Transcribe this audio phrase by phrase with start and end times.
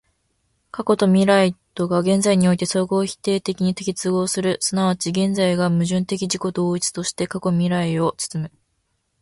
[0.71, 8.51] 過去と未来とが現在において相互否定的に結合する、即ち現在が矛盾的自己同一として過去未来を包む、